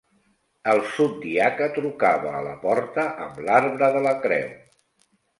...el 0.71 0.79
subdiaca 0.93 1.67
trucava 1.75 2.31
a 2.37 2.41
la 2.47 2.53
porta 2.63 3.03
amb 3.27 3.37
l'arbre 3.49 3.91
de 3.97 4.01
la 4.07 4.15
creu 4.25 4.49